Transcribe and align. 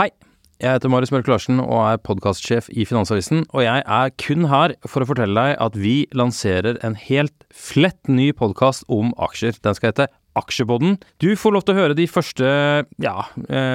Hei, 0.00 0.06
jeg 0.56 0.72
heter 0.72 0.88
Marius 0.88 1.10
Mørk 1.12 1.26
Larsen 1.28 1.58
og 1.60 1.82
er 1.84 1.98
podkastsjef 2.00 2.70
i 2.72 2.86
Finansavisen, 2.88 3.42
og 3.52 3.60
jeg 3.60 3.82
er 3.84 4.14
kun 4.16 4.46
her 4.48 4.72
for 4.88 5.04
å 5.04 5.08
fortelle 5.10 5.36
deg 5.36 5.58
at 5.60 5.76
vi 5.76 6.06
lanserer 6.16 6.78
en 6.80 6.96
helt 6.96 7.44
flett 7.52 8.08
ny 8.08 8.30
podkast 8.32 8.86
om 8.88 9.10
aksjer. 9.20 9.60
Den 9.60 9.76
skal 9.76 9.92
hete 9.92 10.08
Aksjepodden. 10.40 10.96
Du 11.20 11.28
får 11.36 11.52
lov 11.52 11.66
til 11.68 11.76
å 11.76 11.82
høre 11.82 11.98
de 11.98 12.08
første 12.08 12.48
ja, 13.04 13.14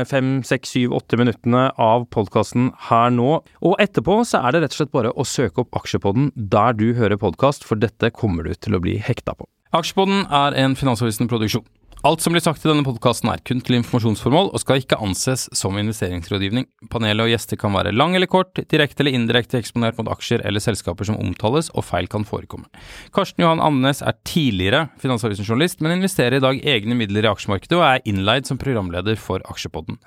fem, 0.10 0.40
seks, 0.42 0.74
syv, 0.74 0.98
åtte 0.98 1.22
minuttene 1.22 1.68
av 1.78 2.10
podkasten 2.10 2.72
her 2.90 3.14
nå. 3.14 3.44
Og 3.62 3.78
etterpå 3.78 4.24
så 4.26 4.42
er 4.42 4.58
det 4.58 4.66
rett 4.66 4.74
og 4.74 4.82
slett 4.82 4.96
bare 4.98 5.14
å 5.14 5.30
søke 5.38 5.68
opp 5.68 5.78
Aksjepodden 5.78 6.32
der 6.34 6.74
du 6.82 6.96
hører 6.98 7.22
podkast, 7.22 7.62
for 7.62 7.78
dette 7.78 8.10
kommer 8.10 8.50
du 8.50 8.58
til 8.58 8.74
å 8.74 8.82
bli 8.82 8.98
hekta 8.98 9.38
på. 9.38 9.46
Aksjepodden 9.78 10.26
er 10.34 10.58
en 10.66 10.74
Finansavisen-produksjon. 10.82 11.70
Alt 12.08 12.22
som 12.24 12.32
blir 12.32 12.40
sagt 12.40 12.64
i 12.64 12.70
denne 12.70 12.86
podkasten 12.88 13.28
er 13.28 13.42
kun 13.44 13.60
til 13.60 13.76
informasjonsformål 13.82 14.54
og 14.56 14.62
skal 14.62 14.80
ikke 14.80 15.00
anses 15.04 15.42
som 15.58 15.76
investeringsrådgivning. 15.76 16.64
Panelet 16.94 17.26
og 17.26 17.32
gjester 17.34 17.60
kan 17.60 17.74
være 17.76 17.92
lang 17.92 18.16
eller 18.16 18.30
kort, 18.32 18.62
direkte 18.72 19.04
eller 19.04 19.18
indirekte 19.18 19.60
eksponert 19.60 20.00
mot 20.00 20.08
aksjer 20.14 20.46
eller 20.48 20.64
selskaper 20.64 21.10
som 21.10 21.18
omtales, 21.20 21.68
og 21.76 21.84
feil 21.84 22.08
kan 22.08 22.24
forekomme. 22.24 22.70
Karsten 23.12 23.44
Johan 23.44 23.60
Andenes 23.60 24.00
er 24.00 24.16
tidligere 24.24 24.86
Finansavisen-journalist, 25.04 25.84
men 25.84 25.98
investerer 25.98 26.38
i 26.40 26.46
dag 26.46 26.64
egne 26.78 26.96
midler 26.96 27.28
i 27.28 27.34
aksjemarkedet 27.34 27.76
og 27.76 27.86
er 27.90 28.08
innleid 28.08 28.48
som 28.48 28.62
programleder 28.62 29.20
for 29.20 29.44
Aksjepodden. 29.52 30.00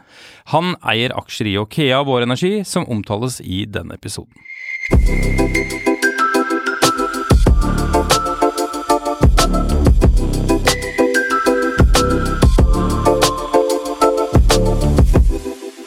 Han 0.54 0.78
eier 0.80 1.12
aksjer 1.20 1.52
i 1.52 1.58
Okea 1.60 2.00
Vår 2.08 2.24
Energi, 2.30 2.62
som 2.64 2.88
omtales 2.88 3.42
i 3.44 3.66
denne 3.68 4.00
episoden. 4.00 4.40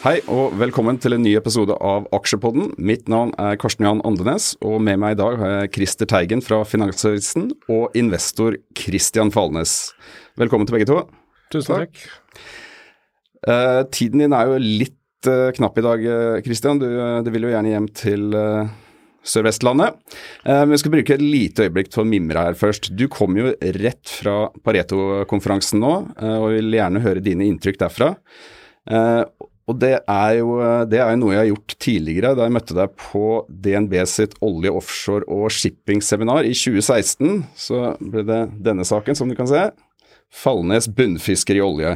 Hei 0.04 0.18
og 0.28 0.52
velkommen 0.60 0.98
til 1.00 1.14
en 1.16 1.22
ny 1.24 1.30
episode 1.38 1.72
av 1.80 2.04
Aksjepodden. 2.12 2.74
Mitt 2.76 3.06
navn 3.08 3.30
er 3.40 3.54
Karsten 3.56 3.86
Johan 3.86 4.02
Andenes, 4.04 4.50
og 4.60 4.74
med 4.84 4.98
meg 5.00 5.14
i 5.14 5.16
dag 5.16 5.38
har 5.40 5.52
jeg 5.54 5.70
Christer 5.78 6.08
Teigen 6.10 6.42
fra 6.44 6.58
Finansavisen 6.68 7.46
og 7.72 7.96
investor 7.96 8.58
Christian 8.76 9.32
Falnes. 9.32 9.94
Velkommen 10.36 10.68
til 10.68 10.76
begge 10.76 10.88
to. 10.90 10.98
Tusen 11.54 11.72
takk. 11.72 12.02
Uh, 13.48 13.80
tiden 13.96 14.20
din 14.20 14.36
er 14.36 14.50
jo 14.50 14.58
litt 14.60 15.30
uh, 15.30 15.48
knapp 15.56 15.80
i 15.80 15.86
dag, 15.88 16.04
Christian. 16.44 16.82
Du, 16.84 16.84
uh, 16.84 17.22
du, 17.24 17.32
vil 17.32 17.48
jo 17.48 17.54
gjerne 17.54 17.72
hjem 17.72 17.88
til 17.96 18.38
Sør-Vestlandet. 19.24 19.96
Men 20.44 20.74
vi 20.74 20.82
skal 20.82 20.96
bruke 20.98 21.16
et 21.16 21.24
lite 21.24 21.64
øyeblikk 21.64 21.88
til 21.88 22.04
å 22.04 22.06
mimre 22.10 22.44
her 22.44 22.60
først. 22.60 22.90
Du 22.92 23.06
kom 23.08 23.40
jo 23.40 23.56
rett 23.80 24.04
fra 24.20 24.50
Pareto-konferansen 24.68 25.80
nå, 25.80 25.96
og 26.28 26.46
vil 26.58 26.76
gjerne 26.76 27.00
høre 27.08 27.24
dine 27.24 27.48
inntrykk 27.48 27.80
derfra. 27.86 28.12
Og 29.64 29.78
det 29.80 29.94
er, 29.96 30.30
jo, 30.36 30.58
det 30.90 30.98
er, 31.00 31.14
noe 31.16 31.32
jeg 31.32 31.40
har 31.40 31.48
gjort 31.48 31.74
tidligere, 31.80 32.34
da 32.36 32.44
jeg 32.44 32.52
møtte 32.52 32.76
deg 32.76 32.96
på 33.00 33.44
DNB 33.48 33.94
sitt 34.10 34.34
olje, 34.44 34.72
offshore 34.76 35.24
og 35.32 35.46
shipping-seminar 35.56 36.44
i 36.44 36.52
2016. 36.52 37.38
Så 37.56 37.94
ble 38.00 38.26
det 38.28 38.42
denne 38.66 38.84
saken, 38.84 39.16
som 39.16 39.30
du 39.30 39.36
kan 39.38 39.48
se. 39.48 39.70
Fallnes 40.34 40.90
bunnfisker 40.92 41.56
i 41.56 41.64
olje. 41.64 41.94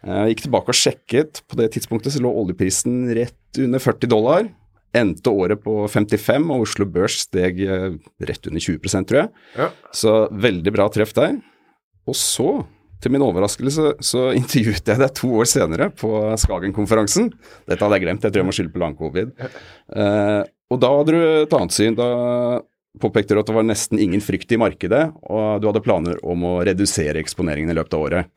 Jeg 0.00 0.32
gikk 0.32 0.46
tilbake 0.46 0.72
og 0.72 0.78
sjekket. 0.80 1.42
På 1.50 1.60
det 1.60 1.68
tidspunktet 1.76 2.14
så 2.14 2.24
lå 2.24 2.32
oljeprisen 2.32 3.04
rett 3.18 3.60
under 3.60 3.82
40 3.82 4.12
dollar. 4.14 4.48
Endte 4.96 5.30
året 5.30 5.60
på 5.62 5.84
55, 5.86 6.48
og 6.50 6.64
Oslo 6.64 6.88
Børs 6.88 7.20
steg 7.26 7.60
eh, 7.62 7.92
rett 8.26 8.48
under 8.48 8.64
20% 8.64 9.06
tror 9.06 9.20
jeg. 9.20 9.32
Ja. 9.60 9.68
Så 9.94 10.14
veldig 10.32 10.72
bra 10.74 10.88
treff 10.90 11.12
der. 11.14 11.36
Og 12.08 12.16
så 12.18 12.62
til 13.00 13.14
min 13.14 13.24
overraskelse 13.24 13.94
så 14.04 14.30
intervjuet 14.40 14.92
jeg 14.92 15.02
deg 15.02 15.14
to 15.16 15.32
år 15.40 15.50
senere 15.50 15.90
på 15.92 16.14
Skagen-konferansen. 16.40 17.30
Dette 17.68 17.84
hadde 17.84 18.00
jeg 18.00 18.06
glemt, 18.06 18.24
jeg 18.26 18.34
tror 18.34 18.44
jeg 18.44 18.50
må 18.50 18.56
skylde 18.56 18.74
på 18.74 18.82
lang-covid. 18.84 19.32
Uh, 19.90 20.42
og 20.70 20.82
da 20.82 20.90
hadde 20.94 21.14
du 21.16 21.22
et 21.22 21.56
annet 21.56 21.74
syn. 21.74 21.96
Da 21.98 22.10
påpekte 23.00 23.36
du 23.36 23.40
at 23.40 23.46
det 23.46 23.54
var 23.54 23.66
nesten 23.66 24.00
ingen 24.02 24.22
frykt 24.22 24.50
i 24.50 24.58
markedet, 24.58 25.02
og 25.30 25.62
du 25.62 25.68
hadde 25.68 25.82
planer 25.84 26.18
om 26.26 26.42
å 26.46 26.56
redusere 26.66 27.20
eksponeringen 27.22 27.70
i 27.70 27.76
løpet 27.78 27.94
av 27.94 28.02
året. 28.06 28.32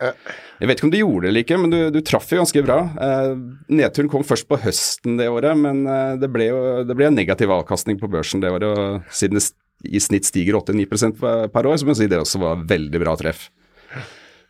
Jeg 0.62 0.69
vet 0.69 0.78
ikke 0.78 0.88
om 0.88 0.94
du 0.94 1.00
gjorde 1.00 1.25
det 1.25 1.31
eller 1.31 1.46
ikke, 1.46 1.57
men 1.62 1.73
du, 1.73 1.79
du 1.94 2.00
traff 2.06 2.29
jo 2.29 2.40
ganske 2.41 2.63
bra. 2.66 2.78
Eh, 3.07 3.31
nedturen 3.73 4.12
kom 4.13 4.25
først 4.28 4.47
på 4.50 4.59
høsten 4.62 5.18
det 5.18 5.31
året, 5.34 5.57
men 5.57 5.84
uh, 5.90 6.13
det 6.22 6.29
ble 6.34 6.52
jo 6.52 6.62
det 6.85 6.97
ble 6.97 7.09
en 7.09 7.18
negativ 7.18 7.53
avkastning 7.56 7.97
på 8.02 8.09
børsen 8.13 8.44
det 8.44 8.53
året. 8.53 8.69
og 8.69 9.13
Siden 9.13 9.41
det 9.41 9.47
i 9.90 10.00
snitt 10.00 10.29
stiger 10.29 10.62
8-9 10.62 11.50
per 11.52 11.68
år, 11.68 11.78
så 11.78 11.88
må 11.88 11.96
jeg 11.96 12.03
si 12.03 12.12
det 12.12 12.22
også 12.22 12.40
var 12.44 12.63
veldig 12.69 13.02
bra 13.02 13.18
treff. 13.19 13.50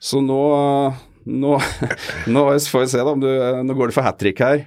Så 0.03 0.19
nå, 0.23 0.41
nå, 1.23 1.53
nå 2.35 2.43
får 2.59 2.83
vi 2.83 2.91
se, 2.91 3.05
da. 3.07 3.15
Du, 3.15 3.29
nå 3.63 3.77
går 3.77 3.91
det 3.91 3.95
for 3.95 4.05
hat 4.05 4.19
trick 4.19 4.43
her. 4.43 4.65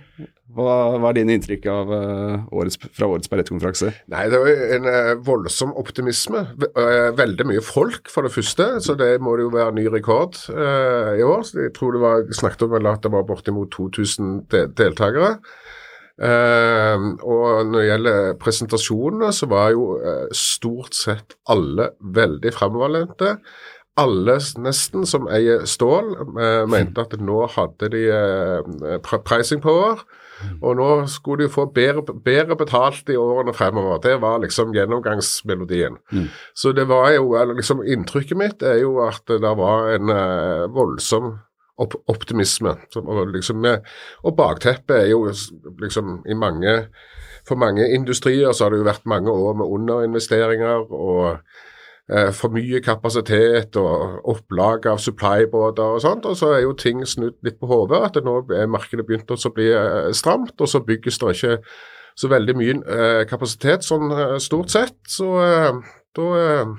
Hva, 0.57 0.97
hva, 0.97 1.11
er 1.11 1.19
dine 1.19 1.35
inntrykk 1.37 1.67
av 1.69 1.91
uh, 1.93 2.45
årets, 2.57 2.79
fra 2.97 3.09
årets 3.13 3.29
Pareto-konferanse? 3.29 3.91
Nei, 4.13 4.23
Det 4.33 4.41
var 4.41 4.63
en 4.79 4.89
uh, 4.89 5.13
voldsom 5.27 5.75
optimisme. 5.77 6.47
Uh, 6.65 7.13
veldig 7.19 7.49
mye 7.51 7.65
folk, 7.65 8.09
for 8.09 8.25
det 8.25 8.33
første. 8.33 8.71
Så 8.81 8.97
det 8.97 9.11
må 9.21 9.37
det 9.37 9.45
jo 9.45 9.53
være 9.53 9.77
ny 9.77 9.89
rekord 9.93 10.41
i 10.49 11.27
år. 11.27 11.45
Så 11.45 11.67
Jeg 11.67 11.75
tror 11.77 11.97
det 11.97 12.05
var 12.07 12.25
snakket 12.41 12.65
om 12.69 12.79
at 12.81 13.05
det 13.05 13.13
var 13.13 13.29
bortimot 13.29 13.75
2000 13.77 14.39
de 14.55 14.65
deltakere. 14.79 15.37
og 16.17 17.67
når 17.69 17.77
det 17.77 17.89
gjelder 17.91 18.35
presentasjonene, 18.41 19.33
så 19.37 19.47
var 19.53 19.75
jo 19.75 20.01
stort 20.33 20.97
sett 20.97 21.37
alle 21.53 21.91
veldig 22.01 22.53
fremoverlente 22.57 23.37
alle 23.97 24.37
nesten 24.61 25.07
som 25.09 25.29
eier 25.33 25.65
stål, 25.69 26.13
eh, 26.37 26.63
mente 26.69 27.01
at 27.01 27.17
nå 27.21 27.47
hadde 27.55 27.91
de 27.95 28.07
eh, 28.13 29.19
pricing 29.25 29.63
power. 29.65 30.05
Og 30.61 30.77
nå 30.77 30.89
skulle 31.09 31.47
de 31.47 31.53
få 31.53 31.65
bedre, 31.73 32.03
bedre, 32.25 32.59
betalt 32.61 33.09
i 33.09 33.17
årene 33.17 33.55
fremover. 33.57 34.03
Det 34.05 34.19
var 34.21 34.43
liksom 34.43 34.75
gjennomgangsmelodien. 34.77 35.97
Mm. 36.13 36.27
Så 36.55 36.75
det 36.77 36.85
var 36.91 37.09
jo, 37.15 37.31
eller 37.41 37.57
liksom 37.57 37.81
inntrykket 37.81 38.37
mitt 38.37 38.63
er 38.63 38.83
jo 38.83 38.99
at 39.07 39.25
det 39.33 39.55
var 39.57 39.95
en 39.95 40.13
eh, 40.13 40.67
voldsom 40.77 41.39
opp 41.81 41.97
optimisme. 42.13 42.75
Og, 42.97 43.23
liksom, 43.33 43.65
og 44.25 44.37
bakteppet 44.37 44.97
er 44.97 45.11
jo 45.13 45.27
liksom 45.81 46.23
i 46.29 46.35
mange 46.35 46.79
For 47.47 47.55
mange 47.55 47.85
industrier 47.95 48.51
så 48.51 48.65
har 48.65 48.73
det 48.73 48.81
jo 48.81 48.87
vært 48.89 49.05
mange 49.07 49.31
år 49.31 49.53
med 49.55 49.71
underinvesteringer 49.71 50.89
og 50.91 51.37
for 52.07 52.55
mye 52.55 52.79
kapasitet 52.85 53.75
og 53.81 54.29
opplag 54.31 54.87
av 54.87 55.01
supply-båter 55.03 55.97
og 55.97 56.03
sånt. 56.05 56.27
Og 56.31 56.37
så 56.39 56.53
er 56.55 56.61
jo 56.63 56.77
ting 56.79 57.01
snudd 57.03 57.35
litt 57.43 57.59
på 57.59 57.67
hodet. 57.67 57.99
At 58.11 58.21
nå 58.23 58.39
er 58.55 58.71
markedet 58.71 59.07
begynt 59.09 59.33
å 59.35 59.53
bli 59.55 59.73
eh, 59.75 60.13
stramt, 60.15 60.55
og 60.61 60.71
så 60.71 60.85
bygges 60.87 61.19
det 61.19 61.35
ikke 61.35 61.57
så 62.17 62.31
veldig 62.33 62.55
mye 62.57 62.77
eh, 62.79 63.23
kapasitet 63.29 63.85
sånn 63.85 64.15
eh, 64.15 64.37
stort 64.43 64.71
sett. 64.71 64.97
Så 65.11 65.33
eh, 65.43 65.81
da 66.17 66.29
eh, 66.43 66.77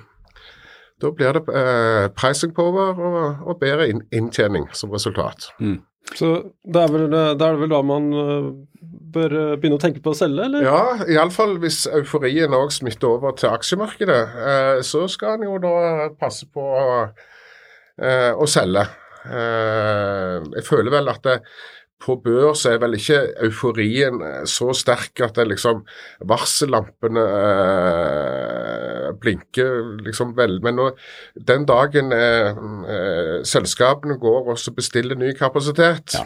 da 1.02 1.12
blir 1.14 1.36
det 1.38 1.44
eh, 1.54 2.08
pricing 2.18 2.56
power 2.58 2.98
og, 2.98 3.18
og 3.46 3.60
bedre 3.62 3.92
inntjening 3.92 4.66
som 4.74 4.90
resultat. 4.92 5.52
Mm. 5.60 5.82
Så 6.16 6.30
det 6.64 6.82
er, 6.82 6.92
vel, 6.94 7.10
det 7.12 7.48
vel 7.60 7.72
da 7.72 7.82
man 7.86 8.12
bør 9.18 9.36
eh, 9.38 9.56
begynne 9.60 9.80
å 9.80 9.82
tenke 9.82 10.04
på 10.04 10.14
å 10.14 10.18
selge, 10.18 10.46
eller? 10.48 10.66
Ja, 10.66 11.08
iallfall 11.18 11.58
hvis 11.62 11.86
euforien 11.92 12.56
òg 12.56 12.74
smitter 12.76 13.16
over 13.16 13.36
til 13.38 13.52
aksjemarkedet. 13.54 14.22
Eh, 14.52 14.78
så 14.88 15.06
skal 15.12 15.38
en 15.38 15.48
jo 15.50 15.60
da 15.64 16.10
passe 16.20 16.48
på 16.54 16.64
å, 16.64 17.02
å 18.38 18.50
selge. 18.52 18.86
Eh, 19.28 20.36
jeg 20.60 20.68
føler 20.68 20.94
vel 20.94 21.12
at 21.12 21.24
det, 21.26 21.40
på 22.04 22.16
børs 22.22 22.66
er 22.70 22.78
vel 22.82 22.96
ikke 22.98 23.20
euforien 23.48 24.22
eh, 24.22 24.44
så 24.50 24.70
sterk 24.78 25.22
at 25.26 25.38
det 25.40 25.48
liksom 25.50 25.84
varsellampene 26.30 27.24
eh, 27.42 29.08
blinker 29.22 29.98
liksom 30.06 30.36
vel. 30.38 30.60
Men 30.64 30.78
nå, 30.78 30.92
den 31.50 31.66
dagen 31.70 32.14
eh, 32.14 32.52
eh, 32.94 33.38
selskapene 33.48 34.20
går 34.22 34.52
og 34.54 34.76
bestiller 34.78 35.18
ny 35.18 35.34
kapasitet, 35.38 36.20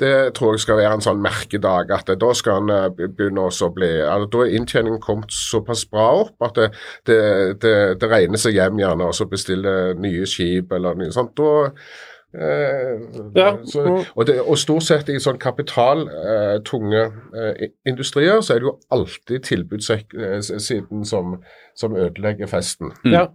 det 0.00 0.34
tror 0.34 0.56
jeg 0.56 0.64
skal 0.64 0.80
være 0.80 0.96
en 0.96 1.04
sånn 1.04 1.20
merkedag. 1.22 1.92
at 1.94 2.08
Da 2.18 2.32
skal 2.34 2.62
han 2.62 2.72
eh, 2.72 2.88
begynne 3.04 3.44
å 3.44 3.68
bli 3.76 3.92
altså, 4.00 4.30
Da 4.32 4.40
er 4.46 4.56
inntjeningen 4.56 5.04
kommet 5.04 5.36
såpass 5.36 5.84
bra 5.90 6.08
opp 6.24 6.48
at 6.48 6.58
det, 6.58 6.70
det, 7.06 7.20
det, 7.62 7.76
det 8.00 8.10
regner 8.10 8.40
seg 8.40 8.56
hjem 8.56 8.80
gjerne 8.82 9.12
og 9.12 9.14
så 9.14 9.28
bestille 9.30 9.94
nye 10.00 10.26
skip 10.26 10.72
eller 10.72 10.98
noe 10.98 11.14
sånt. 11.14 11.36
Da 11.38 11.70
Eh, 11.70 12.13
Ja. 12.34 13.50
så, 13.70 13.84
og, 14.14 14.26
det, 14.26 14.40
og 14.42 14.58
stort 14.58 14.86
sett 14.86 15.10
i 15.12 15.20
sånn 15.22 15.38
kapitaltunge 15.42 17.02
eh, 17.38 17.68
industrier, 17.86 18.40
så 18.42 18.56
er 18.56 18.62
det 18.62 18.68
jo 18.68 18.74
alltid 18.94 19.46
tilbudssiden 19.46 21.06
som, 21.06 21.36
som 21.78 21.94
ødelegger 21.94 22.50
festen. 22.50 22.90
Ja. 23.06 23.28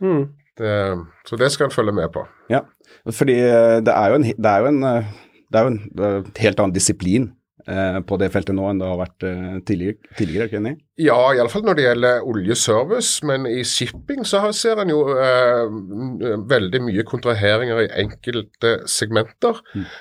Mm. 0.00 0.30
Det, 0.58 0.74
så 1.28 1.38
det 1.38 1.52
skal 1.54 1.68
en 1.68 1.74
følge 1.74 1.94
med 1.94 2.10
på. 2.14 2.24
Ja, 2.50 2.64
fordi 3.14 3.36
eh, 3.38 3.78
det 3.84 3.94
er 3.94 4.14
jo 4.14 4.18
en, 4.18 4.26
det 4.26 4.52
er 4.52 4.64
jo 4.64 4.72
en, 4.72 4.82
eh, 4.88 5.12
det 5.48 5.60
er 5.60 5.66
jo 5.66 5.74
en 5.74 5.80
det 5.92 6.08
er 6.08 6.18
en 6.18 6.32
helt 6.42 6.62
annen 6.62 6.74
disiplin 6.74 7.30
eh, 7.68 8.00
på 8.08 8.18
det 8.20 8.32
feltet 8.34 8.56
nå 8.56 8.66
enn 8.70 8.80
det 8.80 8.88
har 8.90 9.00
vært 9.04 9.28
eh, 9.28 9.58
tidligere, 9.68 10.00
tidligere, 10.18 10.48
er 10.48 10.50
ikke 10.50 10.62
enig? 10.64 10.76
Ja, 10.98 11.16
iallfall 11.30 11.62
når 11.62 11.76
det 11.78 11.82
gjelder 11.84 12.24
oljeservice, 12.26 13.26
men 13.26 13.44
i 13.46 13.60
shipping 13.64 14.24
så 14.26 14.40
ser 14.56 14.80
en 14.82 14.90
jo 14.90 15.04
eh, 15.14 15.68
veldig 16.50 16.80
mye 16.88 17.04
kontraheringer 17.06 17.84
i 17.84 17.90
enkelte 18.02 18.72
segmenter. 18.90 19.60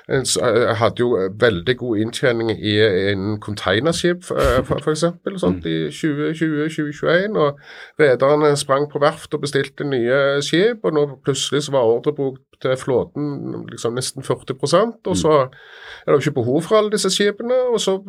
En 0.09 0.25
eh, 0.25 0.71
hadde 0.79 1.03
jo 1.03 1.11
veldig 1.39 1.75
god 1.77 2.01
inntjening 2.01 2.49
i 2.55 2.73
innen 3.11 3.37
containerskip 3.43 4.25
eh, 4.33 4.73
eksempel, 4.91 5.37
sånt, 5.37 5.69
i 5.69 5.91
2020-2021. 5.93 7.37
Og 7.45 7.61
rederne 8.01 8.55
sprang 8.57 8.89
på 8.89 9.01
verft 9.03 9.37
og 9.37 9.45
bestilte 9.45 9.85
nye 9.85 10.41
skip, 10.41 10.81
og 10.81 10.97
nå 10.97 11.05
plutselig 11.21 11.67
så 11.67 11.77
var 11.77 11.85
ordrebok 11.93 12.41
til 12.61 12.73
flåten 12.77 13.67
liksom 13.69 13.93
nesten 13.93 14.25
40% 14.25 15.05
og 15.05 15.17
så 15.17 15.33
er 15.45 16.09
det 16.09 16.15
jo 16.15 16.23
ikke 16.23 16.39
behov 16.39 16.61
for 16.65 16.79
alle 16.79 16.91
disse 16.91 17.11
skipene, 17.13 17.53
og 17.69 17.79
så 17.81 17.99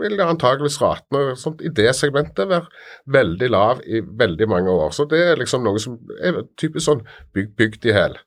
vil 0.00 0.20
antageligvis 0.24 0.78
ratene 0.82 1.36
sånt, 1.38 1.62
i 1.64 1.70
det 1.72 1.90
segmentet 1.96 2.48
være 2.50 2.68
veldig 3.12 3.48
lav 3.52 3.82
i 3.86 4.00
veldig 4.00 4.48
mange 4.50 4.72
år. 4.72 4.90
Så 4.96 5.06
det 5.10 5.20
er 5.30 5.40
liksom 5.40 5.64
noe 5.66 5.80
som 5.82 5.98
er 6.22 6.42
typisk 6.60 6.86
sånn 6.86 7.04
byg, 7.34 7.52
bygd 7.58 7.88
i 7.90 7.96
hæl. 7.96 8.18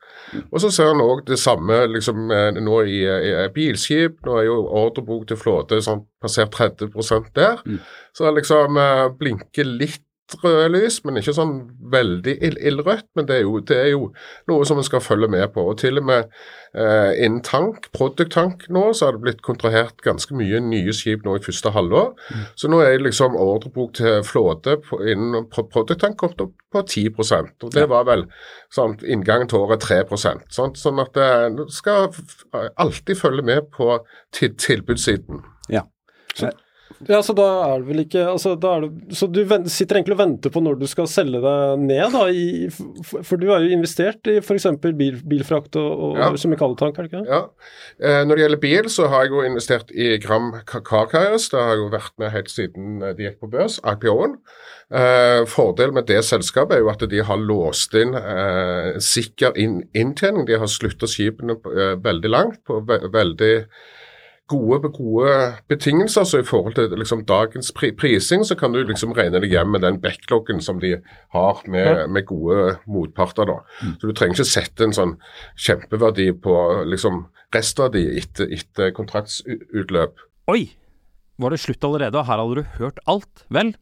Og 0.51 0.59
så 0.63 0.71
ser 0.73 0.93
en 0.93 1.03
òg 1.03 1.25
det 1.27 1.39
samme 1.41 1.81
liksom 1.91 2.31
eh, 2.33 2.61
nå 2.61 2.81
i, 2.87 3.01
i 3.05 3.35
bilskip. 3.55 4.21
Nå 4.25 4.39
er 4.39 4.47
jo 4.49 4.61
ordrebok 4.65 5.27
til 5.29 5.39
flåte 5.39 5.81
sånn 5.83 6.05
passert 6.23 6.55
30% 6.55 7.31
der. 7.35 7.61
Så 8.15 8.25
det 8.25 8.37
liksom 8.39 8.79
eh, 8.81 9.07
blinker 9.19 9.69
litt 9.69 10.04
røde 10.41 10.69
lys, 10.73 10.95
men 11.05 11.19
ikke 11.19 11.33
sånn 11.37 11.51
veldig 11.93 12.33
ild, 12.43 12.57
ildrødt. 12.57 13.05
Men 13.15 13.27
det 13.29 13.35
er, 13.37 13.41
jo, 13.45 13.59
det 13.61 13.77
er 13.77 13.89
jo 13.91 14.07
noe 14.49 14.65
som 14.65 14.79
en 14.81 14.87
skal 14.87 15.03
følge 15.05 15.29
med 15.29 15.45
på. 15.53 15.61
Og 15.69 15.77
til 15.77 16.01
og 16.01 16.07
med 16.07 16.25
eh, 16.73 17.11
innen 17.25 17.43
tank, 17.45 17.91
product 17.95 18.33
tank 18.33 18.65
nå, 18.73 18.87
så 18.97 19.05
har 19.09 19.15
det 19.17 19.21
blitt 19.27 19.43
kontrahert 19.45 20.01
ganske 20.05 20.33
mye 20.37 20.59
nye 20.65 20.95
skip 20.97 21.23
nå 21.27 21.37
i 21.37 21.43
første 21.45 21.71
halvår. 21.75 22.11
Så 22.57 22.71
nå 22.71 22.81
er 22.81 22.97
liksom 23.03 23.37
ordrebok 23.37 23.93
til 24.01 24.23
flåte 24.25 24.79
på, 24.87 24.99
innen 25.05 25.45
pro- 25.51 25.67
product 25.69 26.01
tank 26.01 26.17
kommet 26.21 26.41
opp 26.47 26.55
på 26.75 26.81
10% 26.83 27.63
Og 27.63 27.71
det 27.71 27.85
var 27.87 28.03
vel 28.09 28.25
sånn 28.73 28.97
inngangen 29.05 29.47
til 29.47 29.61
året 29.63 29.85
3 29.85 30.01
sånn, 30.17 30.41
Sånn 30.75 30.99
at 30.99 31.13
det 31.15 31.29
en 31.45 31.61
skal 31.71 32.09
alltid 32.75 33.17
følge 33.19 33.45
med 33.45 33.69
på 33.71 33.99
til, 34.35 34.55
tilbudssiden. 34.57 35.43
Ja. 35.69 35.85
Ja, 37.09 37.17
så 37.25 37.33
da 37.35 37.43
er 37.65 37.81
det 37.81 37.87
vel 37.89 37.99
ikke 38.05 38.21
altså, 38.31 38.53
det, 38.55 38.69
Så 39.17 39.27
du 39.27 39.41
sitter 39.73 39.97
egentlig 39.97 40.15
og 40.15 40.19
venter 40.21 40.51
på 40.53 40.61
når 40.63 40.77
du 40.79 40.85
skal 40.87 41.09
selge 41.11 41.41
deg 41.43 41.81
ned, 41.81 42.13
da? 42.13 42.21
I, 42.31 42.69
for, 42.71 43.25
for 43.25 43.41
du 43.41 43.49
har 43.51 43.65
jo 43.65 43.73
investert 43.75 44.29
i 44.31 44.37
f.eks. 44.39 44.67
Bil, 44.95 45.17
bilfrakt 45.27 45.75
og, 45.81 45.89
og 45.91 46.19
Ja. 46.21 46.29
kjemikalietank, 46.39 46.97
er 46.97 47.07
det 47.07 47.11
ikke 47.11 47.23
det? 47.25 47.33
Ja. 47.33 47.41
Eh, 47.99 48.21
når 48.25 48.39
det 48.39 48.45
gjelder 48.45 48.61
bil, 48.63 48.89
så 48.93 49.09
har 49.11 49.25
jeg 49.25 49.33
jo 49.35 49.43
investert 49.49 49.91
i 49.91 50.11
Gram 50.23 50.53
Car 50.69 50.85
Car 50.87 51.09
Carriers. 51.11 51.49
Det 51.51 51.59
har 51.59 51.73
jeg 51.75 51.83
jo 51.83 51.89
vært 51.97 52.15
med 52.21 52.33
helt 52.37 52.53
siden 52.53 52.95
eh, 53.03 53.15
de 53.17 53.27
gikk 53.27 53.41
på 53.43 53.51
børs, 53.57 53.77
IPO-en. 53.83 54.37
Eh, 54.95 55.41
fordelen 55.49 55.97
med 55.97 56.07
det 56.07 56.21
selskapet 56.27 56.77
er 56.77 56.85
jo 56.85 56.93
at 56.93 57.03
de 57.11 57.21
har 57.27 57.41
låst 57.41 57.97
inn 57.97 58.15
eh, 58.15 58.93
sikker 59.01 59.57
inn, 59.59 59.81
inntjening. 59.97 60.45
De 60.47 60.61
har 60.61 60.69
slutta 60.71 61.09
skipene 61.09 61.57
eh, 61.75 61.95
veldig 62.05 62.31
langt 62.31 62.61
på 62.69 62.79
ve 62.87 63.01
veldig 63.13 63.53
gode, 64.51 64.89
gode 64.93 65.31
betingelser. 65.69 66.23
Så 66.23 66.41
i 66.41 66.47
forhold 66.47 66.77
til 66.77 66.93
liksom, 66.97 67.25
dagens 67.25 67.71
pri 67.75 67.91
prising, 67.97 68.45
så 68.45 68.57
kan 68.59 68.73
du 68.73 68.81
liksom 68.83 69.15
regne 69.17 69.41
deg 69.41 69.53
hjem 69.53 69.73
med 69.75 69.85
den 69.85 69.99
backloggen 70.03 70.61
som 70.61 70.79
de 70.83 70.95
har 71.35 71.61
med, 71.67 72.05
med 72.09 72.27
gode 72.29 72.77
motparter. 72.85 73.49
da. 73.49 73.59
Så 73.99 74.09
du 74.09 74.13
trenger 74.13 74.39
ikke 74.39 74.53
sette 74.53 74.87
en 74.87 74.95
sånn 74.95 75.17
kjempeverdi 75.57 76.31
på 76.45 76.55
liksom 76.89 77.25
restverdi 77.55 78.07
etter, 78.19 78.51
etter 78.53 78.95
kontraktsutløp. 78.95 80.19
Oi! 80.51 80.65
Var 81.35 81.51
det 81.51 81.59
slutt 81.59 81.83
allerede, 81.83 82.21
her 82.23 82.39
hadde 82.39 82.61
du 82.61 82.75
hørt 82.77 82.99
alt? 83.11 83.41
Vel, 83.51 83.73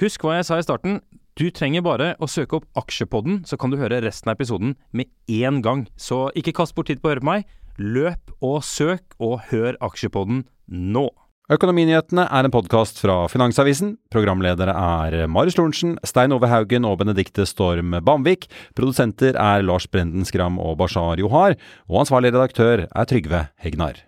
husk 0.00 0.22
hva 0.24 0.38
jeg 0.38 0.46
sa 0.48 0.56
i 0.56 0.64
starten. 0.64 1.02
Du 1.36 1.50
trenger 1.54 1.84
bare 1.84 2.14
å 2.18 2.26
søke 2.26 2.56
opp 2.56 2.80
Aksjepodden, 2.80 3.42
så 3.46 3.58
kan 3.60 3.70
du 3.70 3.76
høre 3.78 4.00
resten 4.02 4.32
av 4.32 4.38
episoden 4.38 4.72
med 4.96 5.10
én 5.30 5.60
gang. 5.62 5.84
Så 6.00 6.30
ikke 6.34 6.56
kast 6.56 6.74
bort 6.74 6.88
tid 6.88 7.02
på 7.02 7.10
å 7.10 7.12
høre 7.12 7.22
på 7.22 7.28
meg. 7.28 7.44
Løp 7.78 8.34
og 8.42 8.60
søk, 8.66 9.14
og 9.22 9.40
hør 9.52 9.78
Aksjepodden 9.86 10.42
nå. 10.66 11.06
Økonominyhetene 11.48 12.26
er 12.28 12.44
en 12.44 12.52
podkast 12.52 12.98
fra 13.00 13.22
Finansavisen. 13.32 13.94
Programledere 14.12 14.74
er 14.74 15.30
Marius 15.32 15.56
Lorentzen, 15.56 15.94
Stein 16.04 16.34
Ove 16.36 16.50
Haugen 16.50 16.84
og 16.84 16.98
Benedikte 17.00 17.46
Storm 17.48 17.96
Bamvik. 18.04 18.50
Produsenter 18.76 19.38
er 19.38 19.64
Lars 19.64 19.88
Brenden 19.88 20.28
Skram 20.28 20.60
og 20.60 20.76
Bashar 20.82 21.22
Johar. 21.22 21.56
Og 21.88 22.02
ansvarlig 22.02 22.34
redaktør 22.34 22.84
er 22.84 23.08
Trygve 23.08 23.46
Hegnar. 23.64 24.07